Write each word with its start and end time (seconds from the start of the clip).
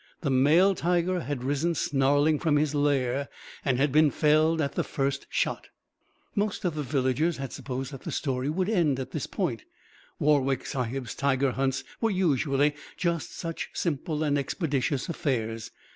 The 0.21 0.31
male 0.31 0.73
tiger 0.73 1.19
had 1.19 1.43
risen 1.43 1.75
snarling 1.75 2.39
from 2.39 2.55
his 2.55 2.73
lair, 2.73 3.29
and 3.63 3.77
had 3.77 3.91
been 3.91 4.09
felled 4.09 4.59
at 4.59 4.73
the 4.73 4.83
first 4.83 5.27
shot. 5.29 5.67
Most 6.33 6.65
of 6.65 6.73
the 6.73 6.81
villagers 6.81 7.37
had 7.37 7.53
supposed 7.53 7.91
that 7.93 8.01
the 8.01 8.11
story 8.11 8.49
would 8.49 8.67
end 8.67 8.99
at 8.99 9.11
this 9.11 9.27
point. 9.27 9.63
Warwick 10.17 10.65
Sahib's 10.65 11.13
tiger 11.13 11.51
hunts 11.51 11.83
were 12.01 12.09
usually 12.09 12.73
just 12.97 13.37
such 13.37 13.69
simple 13.75 14.23
and 14.23 14.39
expeditious 14.39 15.07
affairs. 15.07 15.69